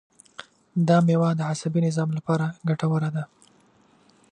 دا 0.87 0.97
مېوه 1.05 1.29
د 1.35 1.41
عصبي 1.51 1.79
نظام 1.87 2.09
لپاره 2.17 2.45
ګټوره 2.69 3.09
ده. 3.15 3.23